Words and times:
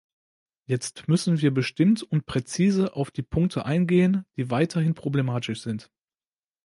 Jetzt 0.65 1.07
müssen 1.07 1.41
wir 1.41 1.53
bestimmt 1.53 2.01
und 2.01 2.25
präzise 2.25 2.95
auf 2.95 3.11
die 3.11 3.21
Punkte 3.21 3.67
eingehen, 3.67 4.25
die 4.35 4.49
weiterhin 4.49 4.95
problematisch 4.95 5.61
sind. 5.61 5.91